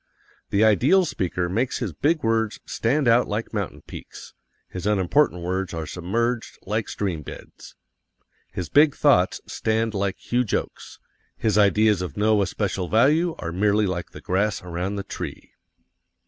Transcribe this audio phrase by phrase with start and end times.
[0.49, 4.33] The ideal speaker makes his big words stand out like mountain peaks;
[4.67, 7.75] his unimportant words are submerged like stream beds.
[8.51, 10.97] His big thoughts stand like huge oaks;
[11.37, 15.51] his ideas of no especial value are merely like the grass around the tree.